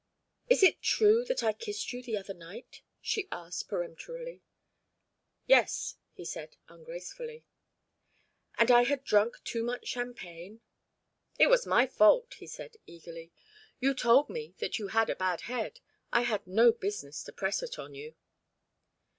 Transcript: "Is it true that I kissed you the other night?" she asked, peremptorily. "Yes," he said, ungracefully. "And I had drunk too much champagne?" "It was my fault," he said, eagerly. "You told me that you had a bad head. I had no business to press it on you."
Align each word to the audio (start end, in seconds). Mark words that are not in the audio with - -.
"Is 0.49 0.63
it 0.63 0.81
true 0.81 1.23
that 1.25 1.43
I 1.43 1.53
kissed 1.53 1.93
you 1.93 2.01
the 2.01 2.17
other 2.17 2.33
night?" 2.33 2.81
she 3.01 3.27
asked, 3.31 3.67
peremptorily. 3.69 4.41
"Yes," 5.45 5.97
he 6.11 6.25
said, 6.25 6.57
ungracefully. 6.67 7.45
"And 8.57 8.71
I 8.71 8.81
had 8.85 9.03
drunk 9.03 9.37
too 9.43 9.61
much 9.61 9.85
champagne?" 9.85 10.61
"It 11.37 11.51
was 11.51 11.67
my 11.67 11.85
fault," 11.85 12.33
he 12.39 12.47
said, 12.47 12.77
eagerly. 12.87 13.31
"You 13.79 13.93
told 13.93 14.27
me 14.27 14.55
that 14.57 14.79
you 14.79 14.87
had 14.87 15.11
a 15.11 15.15
bad 15.15 15.41
head. 15.41 15.81
I 16.11 16.21
had 16.21 16.47
no 16.47 16.71
business 16.71 17.23
to 17.25 17.31
press 17.31 17.61
it 17.61 17.77
on 17.77 17.93
you." 17.93 18.15